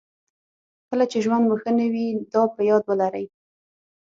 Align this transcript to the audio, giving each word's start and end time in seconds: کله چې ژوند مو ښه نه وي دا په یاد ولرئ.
کله 0.89 1.05
چې 1.11 1.17
ژوند 1.25 1.43
مو 1.47 1.55
ښه 1.61 1.71
نه 1.79 1.85
وي 1.93 2.07
دا 2.33 2.41
په 2.55 2.61
یاد 2.69 2.83
ولرئ. 2.85 3.25